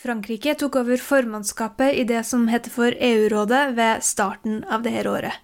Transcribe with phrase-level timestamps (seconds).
[0.00, 5.34] Frankrike tok over formannskapet i det som heter for EU-rådet ved starten av dette året.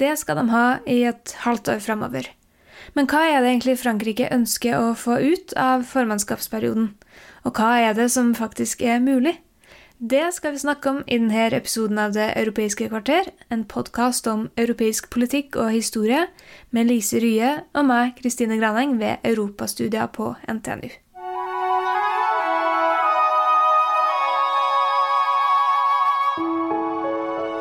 [0.00, 2.30] Det skal de ha i et halvt år framover.
[2.96, 6.94] Men hva er det egentlig Frankrike ønsker å få ut av formannskapsperioden?
[7.44, 9.34] Og hva er det som faktisk er mulig?
[9.98, 14.46] Det skal vi snakke om i denne episoden av Det europeiske kvarter, en podkast om
[14.56, 16.28] europeisk politikk og historie,
[16.70, 20.88] med Lise Rye og meg, Kristine Graneng, ved Europastudier på NTNU.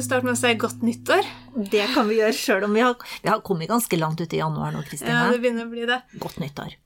[0.00, 1.28] jo starte med å si godt nyttår.
[1.70, 4.40] Det kan vi gjøre sjøl om vi har, vi har kommet ganske langt ut i
[4.40, 5.12] januar nå, Kristine.
[5.12, 6.00] Ja, det begynner å bli det.
[6.22, 6.76] Godt nyttår.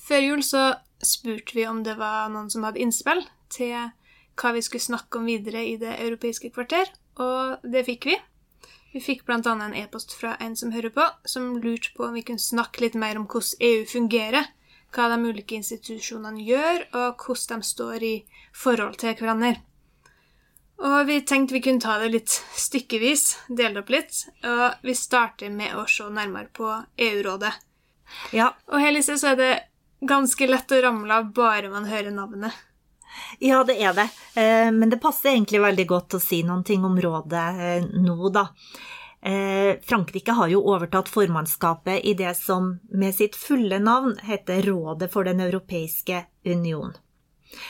[0.00, 0.64] Før jul så
[1.06, 3.92] spurte vi om det var noen som hadde innspill til
[4.40, 8.16] hva vi skulle snakke om videre i Det europeiske kvarter, og det fikk vi.
[8.90, 9.38] Vi fikk bl.a.
[9.38, 12.98] en e-post fra en som hører på, som lurte på om vi kunne snakke litt
[12.98, 14.50] mer om hvordan EU fungerer,
[14.90, 18.14] hva de ulike institusjonene gjør, og hvordan de står i
[18.56, 19.60] forhold til hverandre.
[20.80, 25.50] Og vi tenkte vi kunne ta det litt stykkevis, dele opp litt, og vi starter
[25.52, 27.52] med å se nærmere på EU-rådet.
[28.32, 29.50] Ja, Og her Lise, så er det
[30.00, 32.56] ganske lett å ramle av bare man hører navnet.
[33.38, 34.08] ja, det er det.
[34.34, 38.16] Eh, Men det passer egentlig veldig godt å si noen ting om rådet eh, nå,
[38.32, 38.48] da.
[39.22, 45.12] Eh, Frankrike har jo overtatt formannskapet i det som med sitt fulle navn heter Rådet
[45.12, 46.94] for den europeiske union.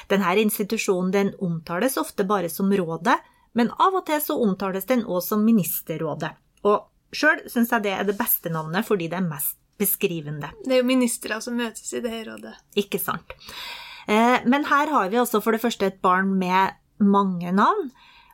[0.08, 3.18] Denne institusjonen den omtales ofte bare som Rådet,
[3.52, 6.32] men av og til så omtales den også som Ministerrådet.
[6.64, 10.52] Og sjøl syns jeg det er det beste navnet fordi det er mest beskrivende.
[10.64, 12.54] Det er jo ministre som møtes i det her rådet.
[12.78, 13.34] Ikke sant.
[14.06, 17.90] Eh, Men her har vi altså for det første et barn med mange navn.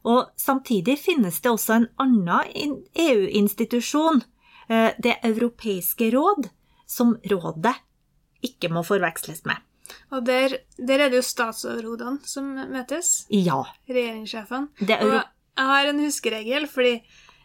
[0.06, 4.22] Og samtidig finnes det også en annen EU-institusjon,
[4.68, 6.50] eh, Det europeiske råd,
[6.86, 7.74] som rådet
[8.42, 9.56] ikke må forveksles med.
[10.14, 13.26] Og der, der er det jo statsoverhodene som møtes.
[13.32, 13.62] Ja.
[13.90, 14.68] Regjeringssjefene.
[14.88, 16.98] Er Og jeg har en huskeregel, fordi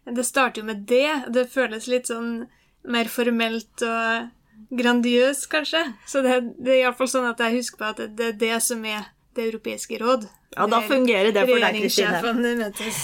[0.06, 1.31] det starter jo med det.
[1.34, 2.46] Det føles litt sånn
[2.91, 4.29] mer formelt og
[4.72, 5.84] grandiøst, kanskje.
[6.07, 8.62] Så det, det er iallfall sånn at jeg husker på at det, det er det
[8.66, 10.25] som er Det europeiske råd.
[10.58, 12.34] Ja, da fungerer det for deg, Kristine.
[12.59, 12.97] Møtes.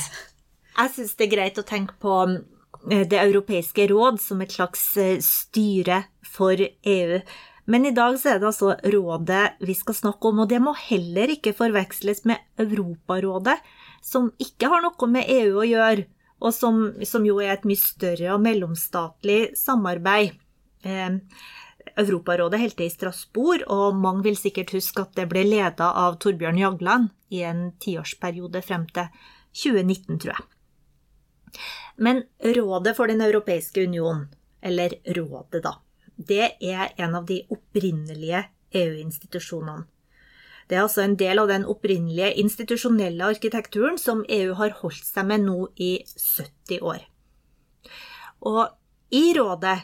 [0.76, 4.84] Jeg syns det er greit å tenke på eh, Det europeiske råd som et slags
[5.00, 7.22] eh, styre for EU.
[7.68, 10.72] Men i dag så er det altså rådet vi skal snakke om, og det må
[10.80, 13.58] heller ikke forveksles med Europarådet,
[14.04, 16.06] som ikke har noe med EU å gjøre,
[16.40, 20.38] og som, som jo er et mye større og mellomstatlig samarbeid.
[20.88, 21.18] Eh,
[21.98, 26.20] Europarådet holdt til i Strasbourg, og mange vil sikkert huske at det ble leda av
[26.24, 29.10] Torbjørn Jagland i en tiårsperiode frem til
[29.58, 31.60] 2019, tror jeg.
[31.98, 32.24] Men
[32.56, 34.28] Rådet for den europeiske union,
[34.62, 35.74] eller Rådet, da,
[36.18, 38.44] det er en av de opprinnelige
[38.76, 39.86] EU-institusjonene.
[40.68, 45.30] Det er altså en del av den opprinnelige institusjonelle arkitekturen som EU har holdt seg
[45.30, 47.06] med nå i 70 år.
[48.44, 48.66] Og
[49.16, 49.78] i rådet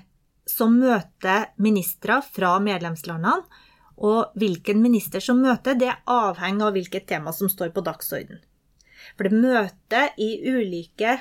[0.49, 3.45] så møter ministre fra medlemslandene,
[4.03, 8.41] og hvilken minister som møter, det avhenger av hvilket tema som står på dagsordenen.
[9.15, 11.19] For det møter i ulike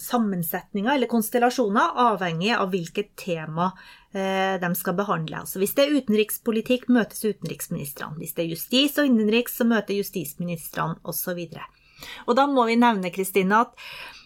[0.00, 3.70] sammensetninger eller konstellasjoner avhengig av hvilket tema
[4.14, 5.42] eh, de skal behandle.
[5.44, 8.18] Altså hvis det er utenrikspolitikk, møtes utenriksministrene.
[8.20, 11.44] Hvis det er justis og innenriks, så møter justisministrene osv.
[12.26, 13.76] Og da må vi nevne, Kristine, at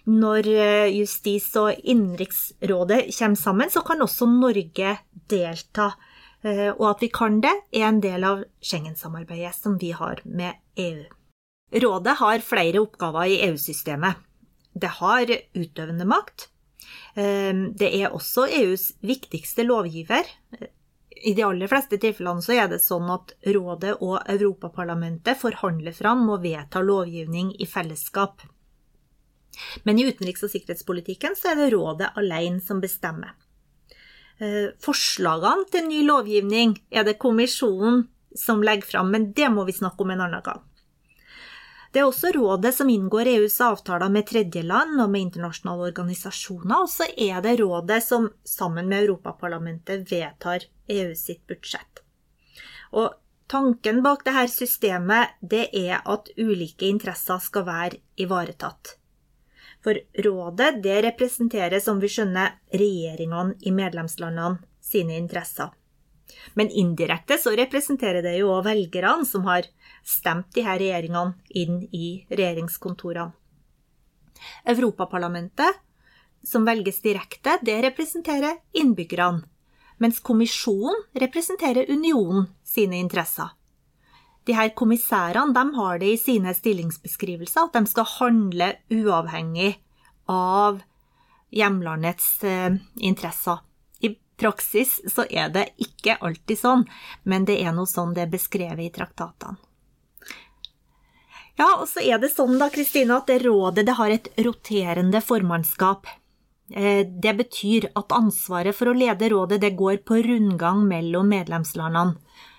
[0.07, 4.99] når eh, Justis- og innenriksrådet kommer sammen, så kan også Norge
[5.29, 5.91] delta.
[6.47, 10.55] Eh, Og at vi kan det, er en del av Schengen-samarbeidet som vi har med
[10.77, 11.05] EU.
[11.83, 14.23] Rådet har flere oppgaver i EU-systemet.
[14.77, 16.49] Det har utøvende makt.
[17.17, 20.25] Eh, Det er også EUs viktigste lovgiver.
[21.17, 26.29] I de aller fleste tilfellene så er det sånn at Rådet og Europaparlamentet forhandler fram
[26.29, 28.45] og vedtar lovgivning i fellesskap.
[29.85, 33.33] Men i utenriks- og sikkerhetspolitikken så er det Rådet alene som bestemmer.
[34.39, 39.73] Eh, Forslagene til ny lovgivning er det kommisjonen som legger fram, men det må vi
[39.73, 40.61] snakke om en annen gang.
[41.93, 46.91] Det er også rådet som inngår EUs avtaler med tredjeland og med internasjonale organisasjoner, og
[46.93, 52.03] så er det rådet som sammen med Europaparlamentet vedtar EU sitt budsjett.
[52.93, 53.15] Og
[53.51, 58.97] tanken bak dette systemet det er at ulike interesser skal være ivaretatt.
[59.87, 65.71] For rådet det representerer, som vi skjønner, regjeringene i medlemslandene sine interesser.
[66.55, 69.69] Men indirekte så representerer det jo òg velgerne som har
[70.07, 73.35] stemt de her regjeringene inn i regjeringskontorene.
[74.69, 75.83] Europaparlamentet,
[76.47, 79.47] som velges direkte, det representerer innbyggerne,
[79.99, 83.55] mens kommisjonen representerer unionen sine interesser.
[84.47, 89.73] De her kommissærene de har det i sine stillingsbeskrivelser at de skal handle uavhengig
[90.31, 90.83] av
[91.51, 93.59] hjemlandets eh, interesser.
[94.37, 96.85] Praksis så er det ikke alltid sånn,
[97.25, 99.57] men det er noe sånn det er beskrevet i traktatene.
[101.57, 105.23] Ja, og så er det sånn da, Kristine, at det rådet det har et roterende
[105.25, 106.05] formannskap.
[106.71, 112.19] Eh, Det betyr at ansvaret for å lede rådet det går på rundgang mellom medlemslandene.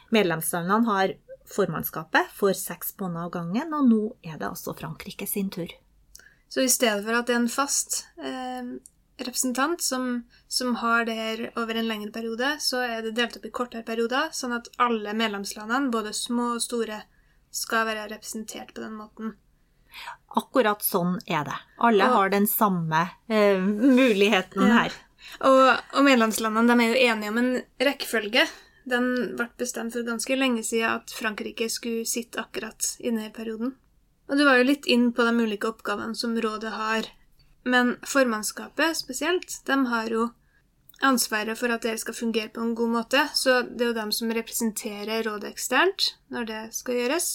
[0.09, 1.13] Medlemslandene har
[1.47, 5.69] formannskapet for seks måneder av gangen, og nå er det altså Frankrike sin tur.
[6.50, 8.63] Så i stedet for at en fast eh,
[9.19, 13.46] representant som, som har det her over en lengre periode, så er det delt opp
[13.46, 17.02] i kortere perioder, sånn at alle medlemslandene, både små og store,
[17.52, 19.34] skal være representert på den måten.
[20.38, 21.56] Akkurat sånn er det.
[21.80, 24.94] Alle Og- har den samme eh, muligheten her.
[25.42, 25.63] Og,
[25.94, 28.46] og medlemslandene de er jo enige om en rekkefølge.
[28.88, 33.74] Den ble bestemt for ganske lenge siden at Frankrike skulle sitte akkurat i denne perioden.
[34.30, 37.08] Og du var jo litt inn på de ulike oppgavene som rådet har.
[37.68, 40.30] Men formannskapet spesielt, de har jo
[41.04, 43.25] ansvaret for at det skal fungere på en god måte.
[43.36, 47.30] Så det er jo dem som representerer rådet eksternt når det skal gjøres.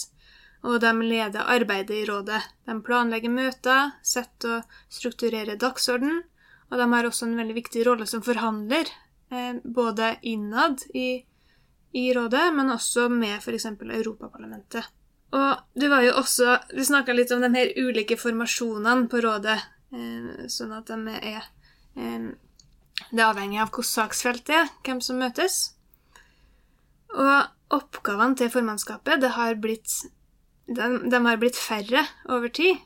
[0.63, 2.41] Og de leder arbeidet i rådet.
[2.67, 6.23] De planlegger møter, setter og strukturerer dagsorden.
[6.71, 8.89] Og de har også en veldig viktig rolle som forhandler,
[9.31, 11.25] eh, både innad i,
[11.93, 13.67] i rådet, men også med f.eks.
[13.67, 14.87] Europaparlamentet.
[15.33, 19.59] Og du var jo også Du snakka litt om de her ulike formasjonene på rådet,
[19.93, 21.43] sånn at de er
[21.97, 22.31] eh,
[23.11, 25.75] Det er avhengig av hvordan saksfeltet er, hvem som møtes.
[27.13, 29.91] Og oppgavene til formannskapet har blitt,
[30.69, 32.81] de, de har blitt færre over tid.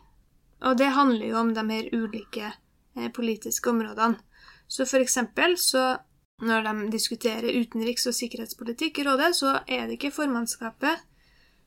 [0.66, 2.50] Og det handler jo om de her ulike
[2.96, 4.18] eh, politiske områdene.
[4.66, 5.98] Så for eksempel så
[6.42, 11.04] når de diskuterer utenriks- og sikkerhetspolitikk i rådet, så er det ikke formannskapet,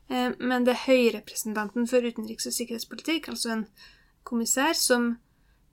[0.10, 3.66] eh, men det er høyrepresentanten for utenriks- og sikkerhetspolitikk, altså en
[4.24, 5.18] kommissær, som,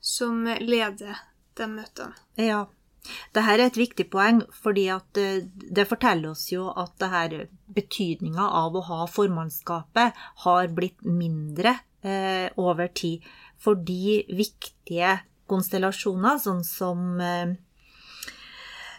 [0.06, 1.18] som leder
[1.58, 2.14] de møtene.
[2.38, 2.64] Ja.
[3.34, 8.74] Dette er et viktig poeng, fordi eh, det forteller oss jo at det betydninga av
[8.74, 13.22] å ha formannskapet har blitt mindre eh, over tid.
[13.62, 17.54] Fordi viktige konstellasjoner, sånn som eh,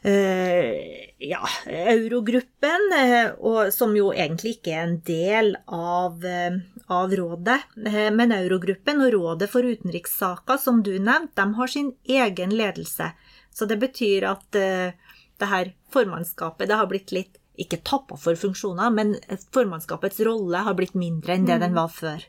[0.03, 7.59] ja, Eurogruppen, eh, som jo egentlig ikke er en del av, eh, av rådet.
[7.85, 13.11] Eh, men Eurogruppen og Rådet for utenrikssaker, som du nevnte, de har sin egen ledelse.
[13.53, 14.93] Så det betyr at eh,
[15.39, 19.15] det her formannskapet det har blitt litt ikke tappa for funksjoner, men
[19.53, 22.21] formannskapets rolle har blitt mindre enn det den var før.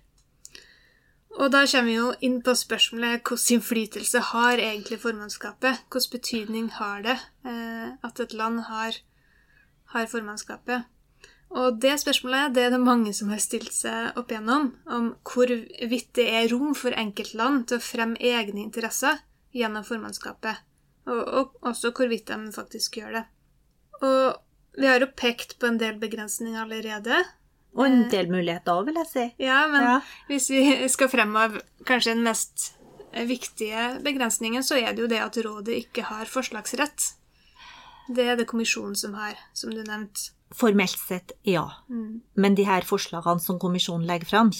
[1.38, 5.84] Og da kommer vi jo inn på spørsmålet hvordan innflytelse har egentlig formannskapet?
[5.86, 8.98] Hvilken betydning har det eh, at et land har,
[9.94, 10.88] har formannskapet?
[11.48, 16.10] Og det spørsmålet det er det mange som har stilt seg opp igjennom, om hvorvidt
[16.18, 19.22] det er rom for enkeltland til å fremme egne interesser
[19.56, 20.60] gjennom formannskapet,
[21.08, 23.24] og, og også hvorvidt de faktisk gjør det.
[24.02, 27.22] Og vi har jo pekt på en del begrensninger allerede.
[27.78, 29.26] Og en del muligheter òg, vil jeg si.
[29.44, 29.98] Ja, men Ja.
[30.26, 30.62] hvis vi
[30.94, 32.72] skal fremheve kanskje den mest
[33.12, 37.12] eh, viktige begrensningen, så er det jo det at rådet ikke har forslagsrett.
[38.08, 40.30] Det er det kommisjonen som har, som du nevnte.
[40.56, 41.66] Formelt sett, ja.
[42.34, 44.50] Men de her forslagene som kommisjonen legger fram,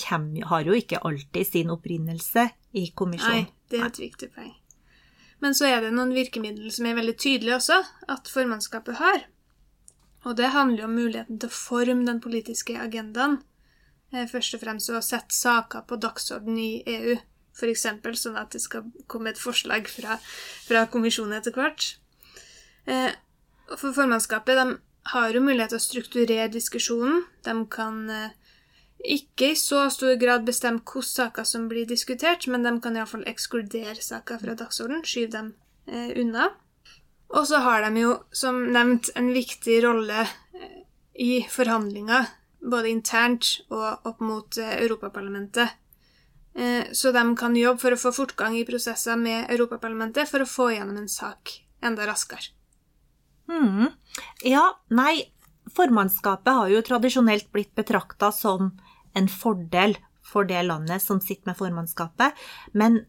[0.51, 3.47] har jo ikke alltid sin opprinnelse i kommisjonen.
[3.49, 4.53] Nei, det er et viktig poeng.
[5.41, 7.79] Men så er det noen virkemidler som er veldig tydelige også,
[8.11, 9.25] at formannskapet har.
[10.27, 13.39] Og det handler jo om muligheten til å forme den politiske agendaen.
[14.13, 17.17] Eh, Først og fremst å sette saker på dagsorden i EU,
[17.59, 17.87] f.eks.
[18.23, 20.19] sånn at det skal komme et forslag fra,
[20.67, 21.95] fra kommisjonen etter hvert.
[22.87, 23.13] Eh,
[23.77, 24.79] For formannskapet de
[25.13, 27.27] har jo mulighet til å strukturere diskusjonen.
[27.45, 28.37] De kan eh,
[29.05, 33.27] ikke i så stor grad bestemme hvilke saker som blir diskutert, men de kan iallfall
[33.29, 35.53] ekskludere saker fra dagsordenen, skyve dem
[35.89, 36.51] unna.
[37.29, 40.83] Og så har de jo, som nevnt, en viktig rolle eh,
[41.15, 45.77] i forhandlinger både internt og opp mot eh, Europaparlamentet.
[46.55, 50.49] Eh, Så de kan jobbe for å få fortgang i prosesser med Europaparlamentet for å
[50.49, 52.51] få gjennom en sak enda raskere.
[53.49, 53.93] Mhm.
[54.45, 55.31] Ja, nei,
[55.73, 58.73] formannskapet har jo tradisjonelt blitt betrakta som
[59.17, 62.35] en fordel for det landet som sitter med formannskapet,
[62.73, 63.07] men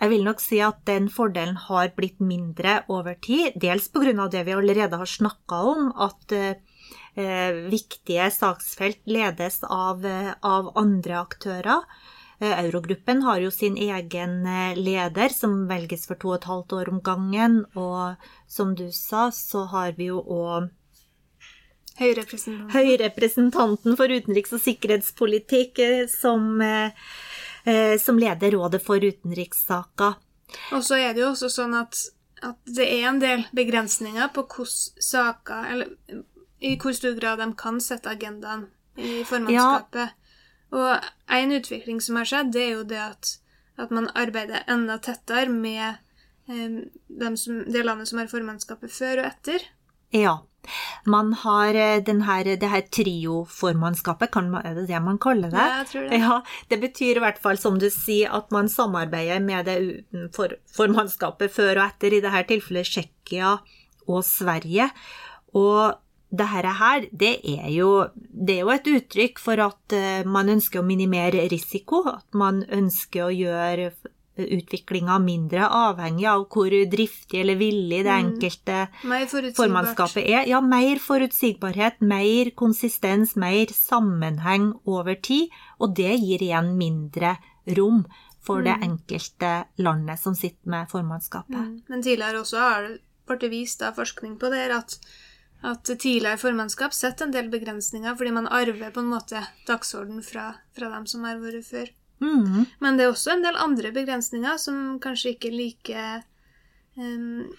[0.00, 4.28] jeg vil nok si at den fordelen har blitt mindre over tid, dels pga.
[4.32, 11.20] det vi allerede har snakka om, at eh, viktige saksfelt ledes av, eh, av andre
[11.20, 11.84] aktører.
[12.40, 14.42] Eh, Eurogruppen har jo sin egen
[14.76, 17.66] leder, som velges for to og et halvt år om gangen.
[17.76, 18.16] Og
[18.48, 20.70] som du sa, så har vi jo òg
[22.00, 22.70] Høyrepresentanten.
[22.72, 26.62] høyrepresentanten for utenriks- og sikkerhetspolitikk som,
[28.00, 30.18] som leder Rådet for utenrikssaker.
[30.74, 31.98] Og så er det jo også sånn at,
[32.42, 36.22] at det er en del begrensninger på hvordan saker Eller
[36.60, 38.66] i hvor stor grad de kan sette agendaen
[39.00, 40.16] i formannskapet.
[40.76, 43.30] Og en utvikling som har skjedd, det er jo det at,
[43.80, 45.96] at man arbeider enda tettere med
[46.50, 46.76] eh,
[47.22, 49.64] dem som, det landet som har formannskapet før og etter.
[50.14, 50.36] Ja.
[51.06, 55.58] Man har eh, her, det her trioformannskapet, kan man- er det det man kaller det?
[55.58, 56.20] Ja, jeg tror det.
[56.20, 56.40] Ja,
[56.70, 61.50] det betyr i hvert fall, som du sier, at man samarbeider med det for, formannskapet
[61.50, 63.58] før og etter, i dette tilfellet Tsjekkia
[64.08, 64.90] og Sverige.
[65.54, 65.94] Og
[66.30, 70.80] dette her, det er, jo, det er jo et uttrykk for at eh, man ønsker
[70.80, 73.92] å minimere risiko, at man ønsker å gjøre
[74.42, 79.52] utviklinga mindre avhengig av hvor driftig eller villig det enkelte mm.
[79.56, 80.48] formannskapet er.
[80.50, 87.36] Ja, mer forutsigbarhet, mer konsistens, mer sammenheng over tid, og det gir igjen mindre
[87.76, 88.04] rom
[88.40, 91.56] for det enkelte landet som sitter med formannskapet.
[91.56, 91.82] Mm.
[91.86, 94.96] Men tidligere også har det blitt vist av forskning på det at,
[95.62, 100.54] at tidligere formannskap setter en del begrensninger fordi man arver på en måte dagsorden fra,
[100.76, 101.92] fra dem som har vært før.
[102.20, 102.66] Mhm.
[102.80, 106.22] Men det er også en del andre begrensninger som kanskje ikke er like
[106.96, 107.50] um,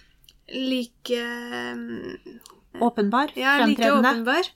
[0.51, 2.30] like um,
[2.82, 4.48] Åpenbar, ja, like åpenbar.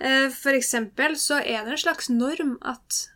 [0.00, 3.08] Eh, For eksempel så er det en slags norm at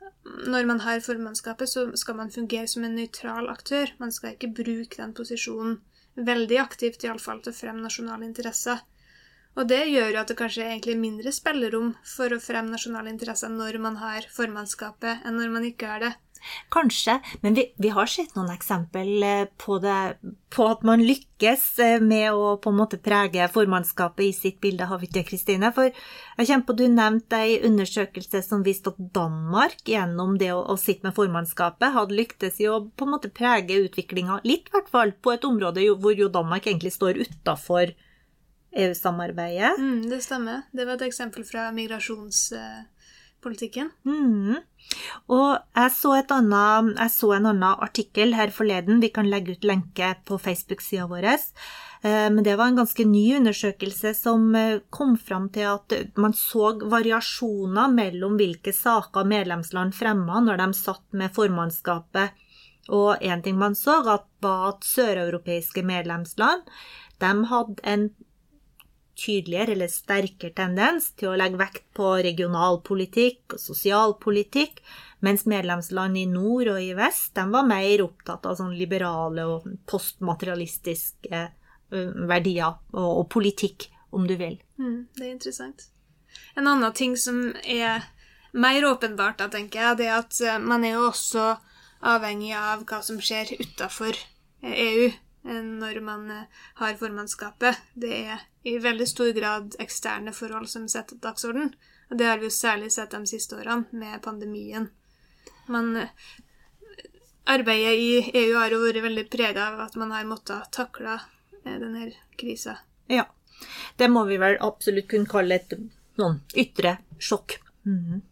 [0.47, 3.93] når man har formannskapet, så skal man fungere som en nøytral aktør.
[3.99, 5.81] Man skal ikke bruke den posisjonen
[6.17, 8.81] veldig aktivt, iallfall til å fremme nasjonale interesser.
[9.57, 13.13] Og det gjør jo at det kanskje er egentlig mindre spillerom for å fremme nasjonale
[13.13, 16.13] interesser når man har formannskapet, enn når man ikke har det.
[16.73, 20.17] Kanskje, men vi, vi har sett noen eksempel eh, på, det,
[20.55, 24.89] på at man lykkes eh, med å på en måte prege formannskapet i sitt bilde,
[24.91, 25.73] har vi ikke det, Kristine?
[25.77, 30.63] For jeg kommer på du nevnte ei undersøkelse som viste at Danmark gjennom det å,
[30.63, 34.73] å sitte med formannskapet hadde lyktes i å på en måte prege utviklinga litt, i
[34.77, 37.87] hvert fall, på et område hvor jo Danmark egentlig står utafor
[38.77, 39.79] EU-samarbeidet.
[39.79, 40.63] Mm, det stemmer.
[40.73, 43.91] Det var et eksempel fra migrasjonspolitikken.
[44.05, 44.57] Mhm.
[45.33, 49.57] Og jeg så, et annet, jeg så en annen artikkel her forleden, vi kan legge
[49.57, 51.27] ut lenke på Facebook-sida vår.
[51.27, 56.33] Eh, Men det var en ganske ny undersøkelse som eh, kom fram til at man
[56.37, 62.31] så variasjoner mellom hvilke saker medlemsland fremma når de satt med formannskapet.
[62.89, 64.23] Og én ting man så, var
[64.71, 66.63] at søreuropeiske medlemsland
[67.19, 68.11] de hadde en
[69.17, 74.83] tydeligere eller sterkere tendens til å legge vekt på regionalpolitikk og sosialpolitikk,
[75.25, 81.47] mens medlemsland i nord og i vest var mer opptatt av sånn liberale og postmaterialistiske
[81.91, 84.59] verdier og, og politikk, om du vil.
[84.81, 85.89] Mm, det er interessant.
[86.57, 88.05] En annen ting som er
[88.57, 91.55] mer åpenbart, da, tenker jeg, det er at eh, man er jo også
[92.07, 94.17] avhengig av hva som skjer utafor
[94.67, 95.17] EU eh,
[95.47, 97.83] når man eh, har formannskapet.
[97.95, 101.75] Det er i veldig stor grad eksterne forhold som setter dagsorden.
[102.11, 104.91] Og det har vi jo særlig sett de siste årene med pandemien.
[105.67, 106.13] Man eh,
[107.47, 111.77] Arbeidet i EU har jo vært veldig prega av at man har måttet takle eh,
[111.79, 112.81] denne krisa.
[113.07, 113.29] Ja.
[113.97, 115.77] Det må vi vel absolutt kunne kalle et
[116.19, 117.61] noen ytre sjokk.
[117.87, 118.25] Mhm.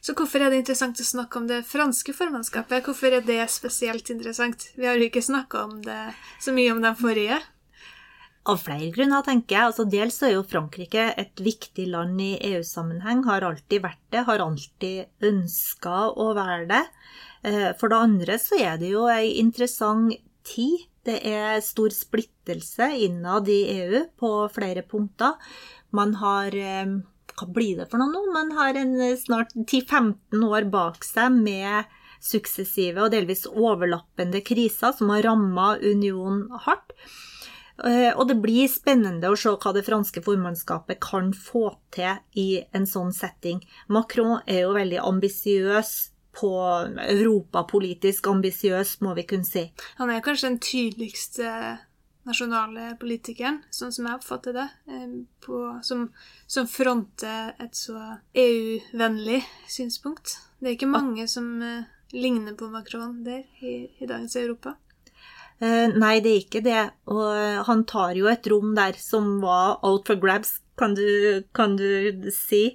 [0.00, 2.84] Så hvorfor er det interessant å snakke om det franske formannskapet?
[2.84, 4.68] Hvorfor er det spesielt interessant?
[4.76, 5.66] Vi har jo ikke snakka
[6.40, 7.40] så mye om den forrige.
[8.48, 9.68] Av flere grunner, tenker jeg.
[9.68, 14.44] Altså, dels er jo Frankrike et viktig land i EU-sammenheng, har alltid vært det, har
[14.44, 16.84] alltid ønska å være det.
[17.44, 20.16] Eh, For det andre så er det jo ei interessant
[20.48, 20.86] tid.
[21.04, 25.36] Det er stor splittelse innad i EU på flere punkter.
[25.96, 26.96] Man har eh,
[27.40, 28.26] Hva blir det for noe nå?
[28.34, 31.88] Man har en eh, snart 10-15 år bak seg med
[32.20, 36.92] suksessive og delvis overlappende kriser som har ramma unionen hardt.
[37.80, 42.62] Eh, Og det blir spennende å se hva det franske formannskapet kan få til i
[42.76, 43.62] en sånn setting.
[43.88, 45.94] Macron er jo veldig ambisiøs
[46.36, 46.50] på
[47.08, 49.64] europapolitisk ambisiøs, må vi kunne si.
[49.98, 51.54] Han er kanskje den tydeligste
[52.28, 55.08] nasjonale politikeren, sånn som jeg oppfatter det, eh,
[55.44, 56.08] på, som,
[56.50, 57.96] som fronter et så
[58.36, 60.36] EU-vennlig synspunkt.
[60.60, 64.76] Det er ikke mange som eh, ligner på Macron der i, i dagens Europa.
[65.60, 66.82] Eh, Nei, det er ikke det.
[67.12, 71.76] Og han tar jo et rom der som var out for grabs, kan du, kan
[71.80, 72.74] du si.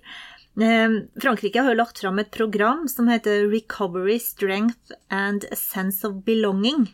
[0.55, 6.21] Frankrike har jo lagt fram et program som heter Recovery, Strength and a Sense of
[6.23, 6.85] Belonging.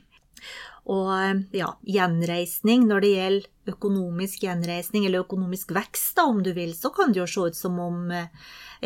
[0.90, 6.52] Og eh, ja, gjenreisning når det gjelder økonomisk gjenreisning, eller økonomisk vekst, da, om du
[6.56, 8.32] vil, så kan det jo se ut som om eh,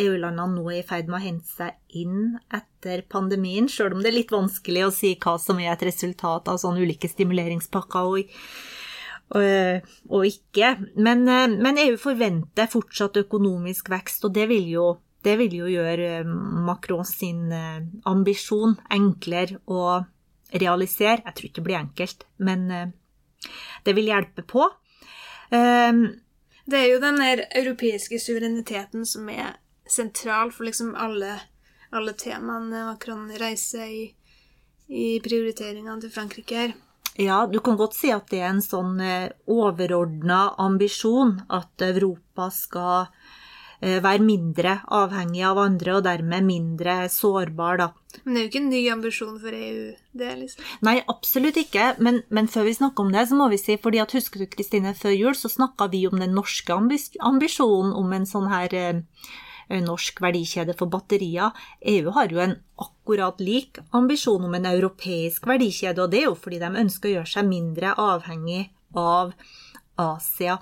[0.03, 4.11] EU-landene nå er i ferd med å hente seg inn etter pandemien, sjøl om det
[4.11, 8.35] er litt vanskelig å si hva som er et resultat av sånne ulike stimuleringspakker og,
[9.39, 10.75] og, og ikke.
[10.99, 14.89] Men, eh, men EU forventer fortsatt økonomisk vekst, og det vil jo,
[15.25, 16.35] det vil jo gjøre eh,
[16.67, 17.79] Macron sin eh,
[18.11, 20.03] ambisjon enklere å
[20.53, 21.21] realisere.
[21.25, 22.87] Jeg tror ikke det blir enkelt, men eh,
[23.85, 24.69] det vil hjelpe på.
[25.51, 26.07] Um,
[26.65, 31.35] Det er jo den europeiske suvereniteten som er sentral for liksom alle,
[31.93, 34.05] alle temaene Macron reiser i,
[34.89, 36.73] i prioriteringene til Frankrike her.
[37.21, 38.97] Ja, du kan godt si at det er en sånn
[39.47, 43.44] overordna ambisjon at Europa skal eh,
[43.81, 47.91] være mindre avhengig av andre, og dermed mindre sårbar, da.
[48.23, 50.67] Men det er jo ikke en ny ambisjon for EU, det, liksom.
[50.87, 54.01] Nei, absolutt ikke, men, men før vi snakker om det, så må vi si, fordi
[54.03, 58.15] at husker du, Kristine, før jul så snakka vi om den norske ambis ambisjonen om
[58.15, 59.01] en sånn her eh,
[59.83, 61.51] norsk verdikjede for batterier.
[61.81, 66.37] EU har jo en akkurat lik ambisjon om en europeisk verdikjede, og det er jo
[66.39, 69.35] fordi de ønsker å gjøre seg mindre avhengig av
[69.99, 70.59] Asia.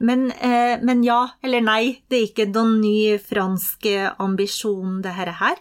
[0.00, 3.88] Men, eh, men ja eller nei, det er ikke noen ny fransk
[4.22, 5.56] ambisjon, det her.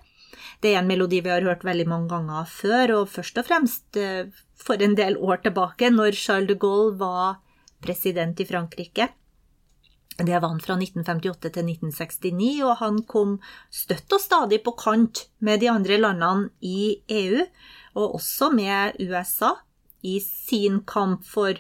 [0.62, 4.00] Det er en melodi vi har hørt veldig mange ganger før, og først og fremst
[4.00, 7.38] eh, for en del år tilbake, når Charles de Gaulle var
[7.86, 9.10] president i Frankrike.
[10.16, 13.36] Det var han fra 1958 til 1969, og han kom
[13.74, 17.44] støtt og stadig på kant med de andre landene i EU,
[18.00, 19.58] og også med USA,
[20.06, 21.60] i sin kamp for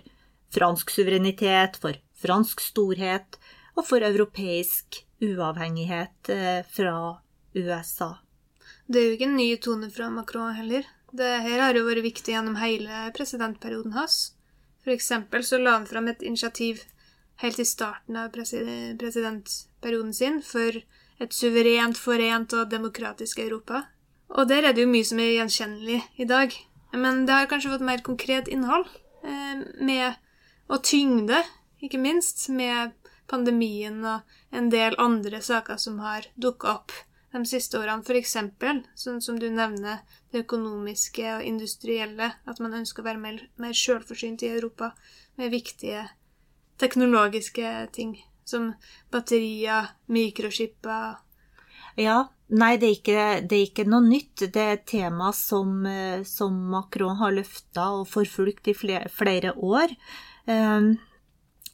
[0.55, 3.39] fransk suverenitet, for fransk storhet
[3.75, 7.21] og for europeisk uavhengighet eh, fra
[7.55, 8.15] USA.
[8.87, 10.85] Det er jo ikke en ny tone fra Macron heller.
[11.15, 14.35] Det her har jo vært viktig gjennom hele presidentperioden hans.
[14.83, 16.83] For eksempel så la han fram et initiativ
[17.41, 20.77] helt i starten av presidentperioden sin for
[21.19, 23.85] et suverent, forent og demokratisk Europa.
[24.35, 26.53] Og der er det jo mye som er gjenkjennelig i dag.
[26.95, 28.87] Men det har kanskje fått mer konkret innhold.
[29.23, 30.15] eh, Med,
[30.69, 31.43] og tyngde,
[31.87, 32.93] ikke minst, med
[33.29, 36.93] pandemien og en del andre saker som har dukka opp
[37.35, 38.03] de siste årene.
[38.19, 42.31] Eksempel, sånn som du nevner, det økonomiske og industrielle.
[42.47, 44.93] At man ønsker å være mer, mer sjølforsynt i Europa
[45.39, 46.05] med viktige
[46.81, 48.17] teknologiske ting.
[48.45, 48.73] Som
[49.11, 51.17] batterier, mikroskipper
[51.97, 54.45] Ja, nei, det er ikke, det er ikke noe nytt.
[54.53, 59.55] Det er et tema som, eh, som Macron har løfta og forfulgt i flere, flere
[59.55, 59.95] år.
[60.45, 60.99] Um,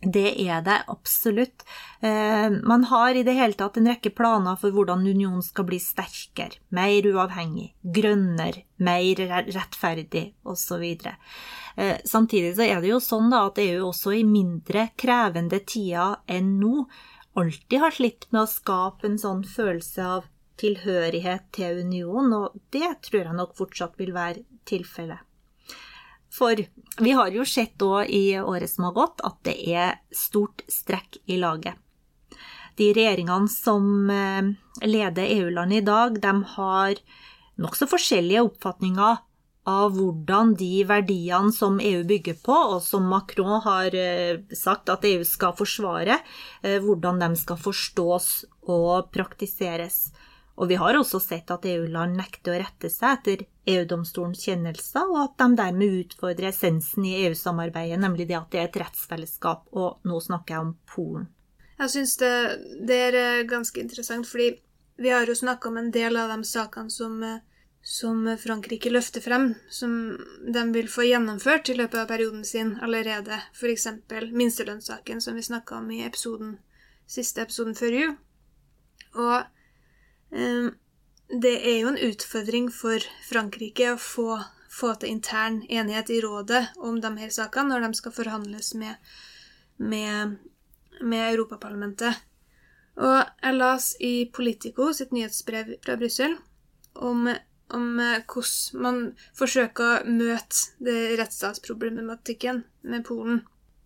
[0.01, 1.63] det er det absolutt.
[2.01, 5.77] Eh, Man har i det hele tatt en rekke planer for hvordan unionen skal bli
[5.79, 10.83] sterkere, mer uavhengig, grønnere, mer re- rettferdig osv.
[11.77, 16.55] Eh, Samtidig så er det jo sånn at EU også i mindre krevende tider enn
[16.59, 16.87] nå
[17.37, 20.25] alltid har slitt med å skape en sånn følelse av
[20.61, 25.21] tilhørighet til unionen, og det tror jeg nok fortsatt vil være tilfellet.
[26.31, 26.59] For
[27.03, 31.19] vi har jo sett òg i året som har gått, at det er stort strekk
[31.27, 31.75] i laget.
[32.79, 34.53] De regjeringene som eh,
[34.87, 37.01] leder EU-landet i dag, de har
[37.61, 39.19] nokså forskjellige oppfatninger
[39.69, 45.05] av hvordan de verdiene som EU bygger på, og som Macron har eh, sagt at
[45.05, 46.17] EU skal forsvare,
[46.63, 48.31] eh, hvordan de skal forstås
[48.71, 50.09] og praktiseres.
[50.59, 55.19] Og vi har også sett at EU-land nekter å rette seg etter EU-domstolens kjennelser, og
[55.23, 60.01] at de dermed utfordrer essensen i EU-samarbeidet, nemlig det at det er et rettsfellesskap, og
[60.07, 61.29] nå snakker jeg om Polen.
[61.81, 62.33] Jeg syns det,
[62.87, 64.51] det er eh, ganske interessant, fordi
[65.01, 67.39] vi har jo snakka om en del av de sakene som, eh,
[67.81, 69.95] som Frankrike løfter frem, som
[70.53, 73.39] de vil få gjennomført i løpet av perioden sin allerede.
[73.55, 73.87] F.eks.
[74.29, 76.59] minstelønnssaken, som vi snakka om i episoden,
[77.09, 78.13] siste episoden før jul.
[79.17, 79.49] Og
[80.31, 84.39] det er jo en utfordring for Frankrike å få,
[84.71, 89.13] få til intern enighet i rådet om de her sakene når de skal forhandles med,
[89.77, 90.37] med,
[90.99, 92.19] med Europaparlamentet.
[92.99, 96.35] Og jeg las i Politico sitt nyhetsbrev fra Brussel
[96.93, 97.29] om,
[97.71, 98.99] om eh, hvordan man
[99.37, 103.43] forsøker å møte det rettsstatsproblematikken med Polen.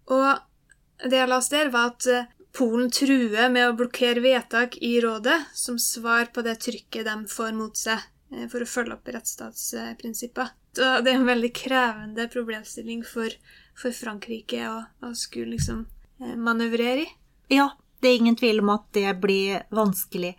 [0.09, 4.95] Og det jeg las der, var at eh, Polen truer med å blokkere vedtak i
[5.03, 7.99] rådet som svar på det trykket de får mot seg
[8.31, 10.53] eh, for å følge opp rettsstatsprinsipper.
[10.75, 13.33] Så det er en veldig krevende problemstilling for,
[13.75, 15.83] for Frankrike å, å skulle liksom
[16.21, 17.09] eh, manøvrere i.
[17.51, 20.35] Ja, det er ingen tvil om at det blir vanskelig.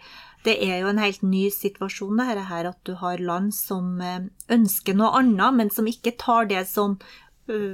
[0.46, 4.28] Det er jo en helt ny situasjon, det her, at du har land som eh,
[4.56, 6.96] ønsker noe annet, men som ikke tar det som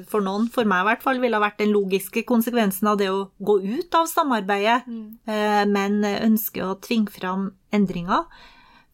[0.09, 3.09] for noen, for meg i hvert fall, ville ha vært den logiske konsekvensen av det
[3.13, 5.71] å gå ut av samarbeidet, mm.
[5.73, 8.27] men ønsker å tvinge fram endringer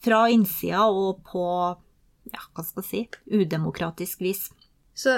[0.05, 1.45] fra innsida og på,
[2.31, 4.45] ja, hva skal jeg si, udemokratisk vis.
[4.99, 5.17] Så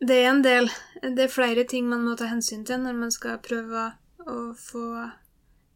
[0.00, 0.66] det er en del
[1.00, 3.86] Det er flere ting man må ta hensyn til når man skal prøve
[4.28, 4.86] å få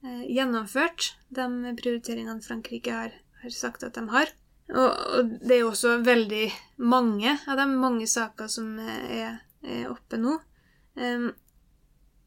[0.07, 4.31] Eh, gjennomført de prioriteringene Frankrike har, har, sagt at de har.
[4.67, 6.47] Og, det er jo også veldig
[6.83, 10.39] mange av de mange saker som er, er oppe nå.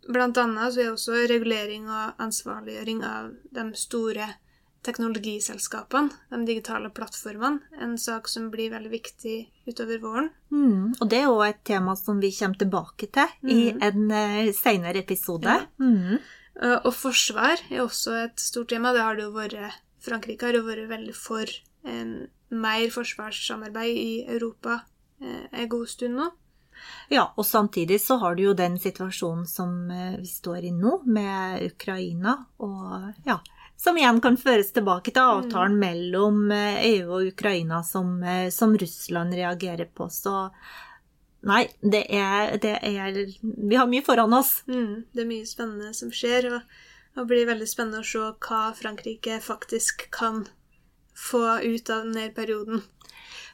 [0.10, 4.30] Blant annet så er også regulering og ansvarliggjøring av de store
[4.88, 9.36] teknologiselskapene, de digitale plattformene, en sak som blir veldig viktig
[9.67, 10.30] utover våren.
[10.56, 13.52] Mm, og det er jo et tema som vi kommer tilbake til mm.
[13.52, 15.60] i en uh, senere episode.
[15.60, 15.67] Ja.
[15.84, 16.21] Mm.
[16.60, 18.95] Eh, og forsvar er også et stort tema.
[18.95, 21.52] Det har det jo vært Frankrike har jo vært veldig for
[22.49, 24.82] mer forsvarssamarbeid i Europa
[25.21, 26.30] eh, en god stund nå.
[27.12, 31.02] Ja, og samtidig så har du jo den situasjonen som eh, vi står i nå,
[31.06, 33.41] med Ukraina, og ja
[33.80, 35.80] Som igjen kan føres tilbake til avtalen mm.
[35.80, 38.17] mellom EU og Ukraina som,
[38.52, 40.10] som Russland reagerer på.
[40.12, 40.49] Så
[41.47, 44.58] Nei, det er, det er, Vi har mye foran oss.
[44.67, 48.62] Mm, det er mye spennende som skjer, og det blir veldig spennende å se hva
[48.75, 50.43] Frankrike faktisk kan
[51.19, 52.84] få ut av denne perioden.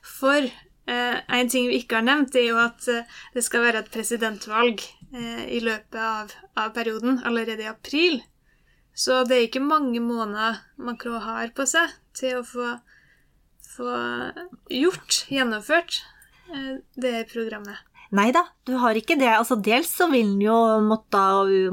[0.05, 3.83] For eh, en ting vi ikke har nevnt, er jo at eh, det skal være
[3.83, 8.21] et presidentvalg eh, i løpet av, av, perioden, allerede i april.
[8.95, 12.75] Så det er ikke mange måneder Macron har på seg til å få,
[13.75, 13.95] få
[14.71, 16.03] gjort, gjennomført,
[16.53, 17.77] Eh, det programmet?
[18.13, 19.31] Nei da, du har ikke det.
[19.33, 21.21] Altså, dels så vil han jo måtte,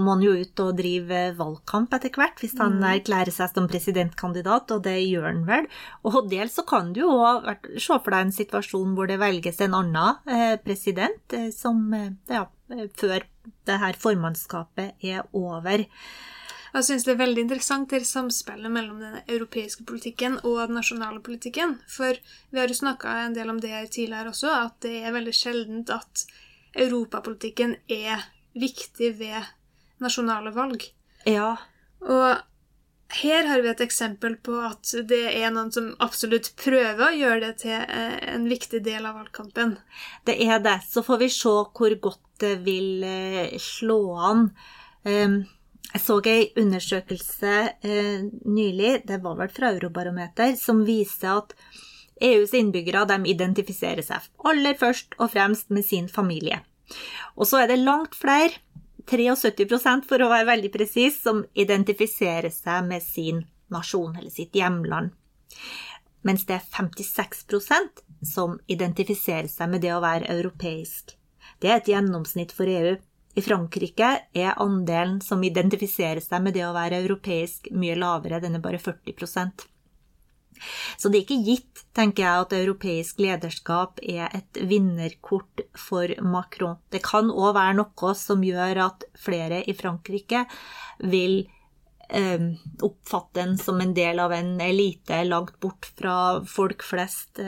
[0.01, 2.88] må han jo ut og drive valgkamp etter hvert, hvis han mm.
[2.95, 5.68] erklærer seg som presidentkandidat, og det gjør han vel.
[6.09, 7.12] Og dels så kan du jo
[7.77, 12.12] se for deg en situasjon hvor det velges en annen eh, president eh, som eh,
[12.33, 12.47] ja,
[12.99, 13.27] før
[13.68, 15.85] det her formannskapet er over.
[16.73, 21.21] Jeg syns det er veldig interessant det samspillet mellom den europeiske politikken og den nasjonale
[21.25, 21.77] politikken.
[21.91, 22.17] For
[22.51, 25.35] vi har jo snakka en del om det her tidligere også, at det er veldig
[25.37, 26.25] sjeldent at
[26.73, 28.25] europapolitikken er
[28.57, 29.53] viktig ved
[30.01, 30.89] nasjonale valg.
[31.29, 31.55] Ja.
[32.09, 32.41] Og
[33.21, 37.41] her har vi et eksempel på at det er noen som absolutt prøver å gjøre
[37.45, 39.77] det til eh, en viktig del av valgkampen.
[40.25, 40.79] Det er det.
[40.89, 44.47] Så får vi se hvor godt det vil eh, slå an.
[45.05, 45.43] Um,
[45.92, 51.55] jeg så ei undersøkelse eh, nylig, det var vel fra Eurobarometer, som viser at
[52.22, 56.62] EUs innbyggere de identifiserer seg aller først og fremst med sin familie.
[57.37, 58.55] Og så er det langt flere,
[59.11, 65.11] 73% for å være veldig presis, som identifiserer seg med sin nasjon eller sitt hjemland.
[66.22, 71.16] Mens det er 56% som identifiserer seg med det å være europeisk.
[71.59, 72.94] Det er et gjennomsnitt for EU.
[73.35, 78.42] I Frankrike er andelen som identifiserer seg med det å være europeisk, mye lavere.
[78.45, 79.68] Den er bare 40%
[80.99, 86.79] så det er ikke gitt, tenker jeg, at europeisk lederskap er et vinnerkort for Macron.
[86.92, 90.45] Det kan òg være noe som gjør at flere i Frankrike
[91.03, 91.42] vil
[92.09, 92.49] eh,
[92.85, 96.16] oppfatte den som en del av en elite langt bort fra
[96.49, 97.42] folk flest.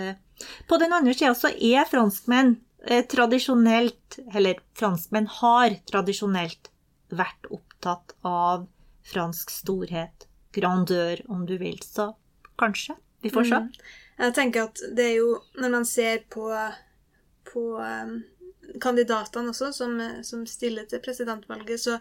[0.69, 2.64] På den andre sida så er franskmenn Eh,
[3.11, 6.71] tradisjonelt, eller franskmenn har tradisjonelt
[7.15, 8.67] vært opptatt av
[9.05, 12.13] fransk storhet, grandeur, om du vil, så
[12.61, 12.97] kanskje.
[13.25, 13.61] Vi får se.
[13.65, 13.71] Mm.
[14.19, 16.45] Jeg tenker at det er jo Når man ser på,
[17.49, 18.19] på um,
[18.81, 21.99] kandidatene også, som, som, stiller til presidentvalget, så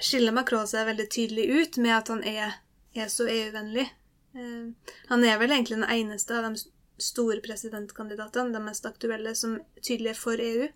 [0.00, 2.56] skiller Macron seg veldig tydelig ut med at han er,
[2.96, 3.86] er så EU-vennlig.
[4.34, 4.72] Uh,
[5.12, 6.64] han er vel egentlig den eneste av de
[7.04, 10.68] store presidentkandidatene, de mest aktuelle, som tydelig er for EU.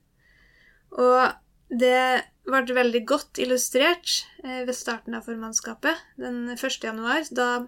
[0.99, 1.23] Og
[1.69, 6.01] det ble veldig godt illustrert eh, ved starten av formannskapet.
[6.21, 6.79] Den 1.
[6.85, 7.67] januar, da,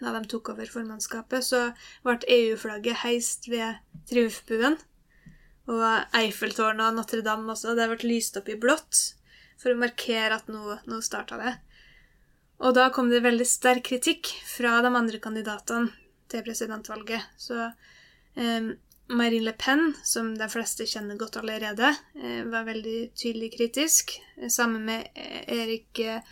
[0.00, 1.62] da de tok over formannskapet, så
[2.04, 4.76] ble EU-flagget heist ved Triumfbuen.
[5.72, 5.82] Og
[6.18, 9.14] Eiffeltårnet og Notre-Dame også, det ble lyst opp i blått
[9.62, 11.54] for å markere at nå, nå starta det.
[12.62, 16.01] Og da kom det veldig sterk kritikk fra de andre kandidatene
[16.32, 17.28] til presidentvalget.
[17.36, 17.68] Så
[18.34, 18.72] eh,
[19.12, 24.48] Marine Le Pen, som de fleste kjenner godt allerede, eh, var veldig tydelig kritisk, eh,
[24.48, 26.22] sammen med eh, Erik eh,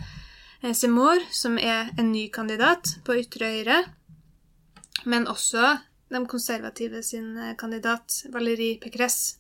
[0.72, 3.78] Seymour, som er en ny kandidat på ytre høyre,
[5.04, 5.76] men også
[6.10, 9.38] de konservative sin kandidat, Valérie Pécresse,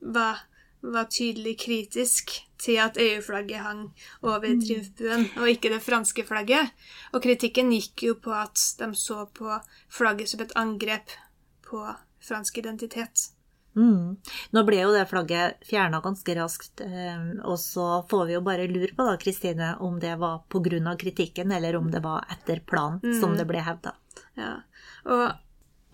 [0.00, 0.46] var
[0.92, 3.84] var tydelig kritisk til at EU-flagget hang
[4.22, 6.72] over triumfbuen, og ikke det franske flagget.
[7.12, 9.58] Og kritikken gikk jo på at de så på
[9.92, 11.14] flagget som et angrep
[11.64, 11.84] på
[12.24, 13.30] fransk identitet.
[13.74, 14.16] Mm.
[14.54, 18.68] Nå ble jo det flagget fjerna ganske raskt, eh, og så får vi jo bare
[18.70, 20.96] lure på da, Kristine, om det var pga.
[20.96, 23.20] kritikken, eller om det var etter planen, Mm.
[23.20, 23.94] som det ble hevda.
[24.36, 24.62] Ja.
[25.06, 25.32] Og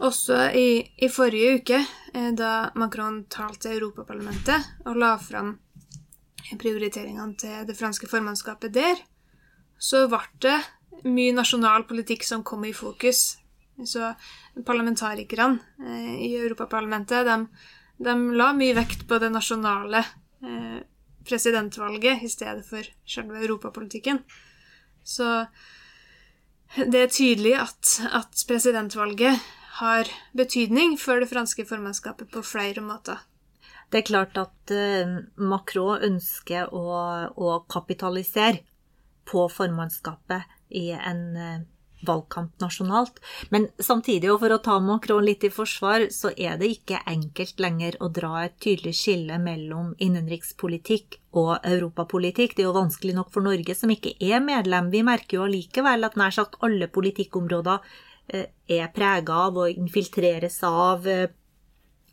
[0.00, 1.80] også i, i forrige uke,
[2.14, 5.54] eh, da Macron talte til Europaparlamentet og la fram
[6.58, 9.02] prioriteringene til det franske formannskapet der,
[9.78, 10.58] så ble det
[11.08, 13.38] mye nasjonal politikk som kom i fokus.
[13.84, 14.12] Så
[14.66, 17.36] parlamentarikerne eh, i Europaparlamentet de,
[18.04, 20.02] de la mye vekt på det nasjonale
[20.44, 20.80] eh,
[21.28, 24.20] presidentvalget i stedet for selve europapolitikken.
[25.04, 25.44] Så
[26.76, 29.40] det er tydelig at, at presidentvalget
[29.80, 33.24] har betydning for det franske formannskapet på flere måter.
[33.90, 36.86] Det er klart at eh, Macron ønsker å,
[37.34, 38.62] å kapitalisere
[39.30, 40.46] på formannskapet
[40.78, 41.62] i en eh,
[42.06, 43.18] valgkamp nasjonalt.
[43.50, 47.60] Men samtidig, og for å ta Macron litt i forsvar, så er det ikke enkelt
[47.60, 52.54] lenger å dra et tydelig skille mellom innenrikspolitikk og europapolitikk.
[52.56, 54.92] Det er jo vanskelig nok for Norge som ikke er medlem.
[54.94, 57.82] Vi merker jo allikevel at nær sagt alle politikkområder
[58.30, 61.28] er prega av og infiltreres av eh,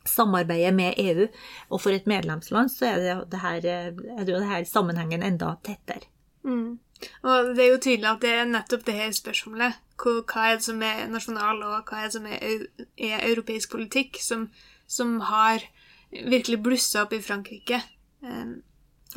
[0.08, 1.28] samarbeidet med EU.
[1.70, 5.54] Og for et medlemsland så er det, det her, eh, er det her sammenhengen enda
[5.66, 6.08] tettere.
[6.44, 6.78] Mm.
[7.22, 9.78] Og det er jo tydelig at det er nettopp det her spørsmålet.
[9.98, 12.64] Hva er det som er nasjonal, og hva er det som er,
[12.96, 14.48] er europeisk politikk, som,
[14.86, 15.62] som har
[16.10, 17.82] virkelig blussa opp i Frankrike.
[18.22, 18.58] Um,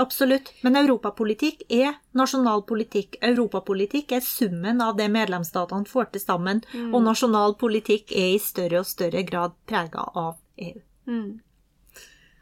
[0.02, 0.50] Absolutt.
[0.66, 3.20] Men europapolitikk er nasjonal politikk.
[3.22, 8.82] Europapolitikk er summen av det medlemsstatene får til sammen, og nasjonal politikk er i større
[8.82, 10.82] og større grad prega av EU.
[11.08, 11.32] mm.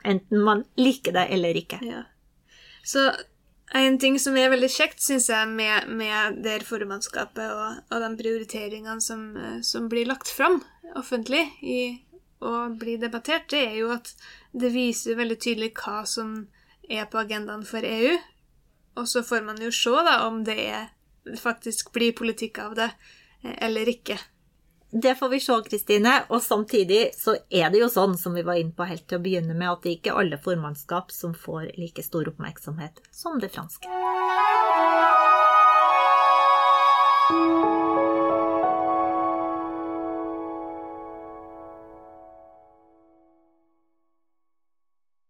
[0.10, 1.82] Enten man liker det eller ikke.
[1.84, 2.06] Ja.
[2.88, 3.10] Så
[3.76, 8.10] en ting som er veldig kjekt, syns jeg, med, med det formannskapet og, og de
[8.22, 9.26] prioriteringene som,
[9.62, 10.62] som blir lagt fram
[10.98, 11.82] offentlig i,
[12.40, 14.14] og blir debattert, det er jo at
[14.56, 16.48] det viser veldig tydelig hva som
[16.90, 18.18] er på agendaen for EU.
[19.00, 20.90] Og så får man jo se da om det er,
[21.40, 24.18] faktisk blir politikk av det eh, eller ikke.
[24.92, 26.16] Det får vi se, Kristine.
[26.34, 29.24] Og samtidig så er det jo sånn, som vi var inne på helt til å
[29.24, 33.54] begynne med, at det ikke er alle formannskap som får like stor oppmerksomhet som det
[33.54, 33.86] franske.